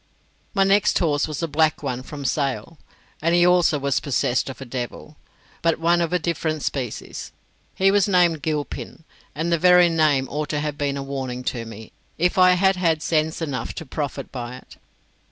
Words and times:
My 0.55 0.63
next 0.63 0.97
horse 0.97 1.27
was 1.27 1.43
a 1.43 1.47
black 1.47 1.83
one 1.83 2.01
from 2.01 2.25
Sale, 2.25 2.79
and 3.21 3.35
he 3.35 3.45
also 3.45 3.77
was 3.77 3.99
possessed 3.99 4.49
of 4.49 4.59
a 4.59 4.65
devil, 4.65 5.15
but 5.61 5.77
one 5.77 6.01
of 6.01 6.11
a 6.11 6.17
different 6.17 6.63
species. 6.63 7.31
He 7.75 7.91
was 7.91 8.07
named 8.07 8.41
Gilpin, 8.41 9.03
and 9.35 9.51
the 9.51 9.59
very 9.59 9.89
name 9.89 10.27
ought 10.27 10.49
to 10.49 10.59
have 10.59 10.75
been 10.75 10.97
a 10.97 11.03
warning 11.03 11.43
to 11.53 11.65
me 11.65 11.91
if 12.17 12.39
I 12.39 12.53
had 12.53 12.77
had 12.77 13.03
sense 13.03 13.43
enough 13.43 13.75
to 13.75 13.85
profit 13.85 14.31
by 14.31 14.55
it. 14.57 14.77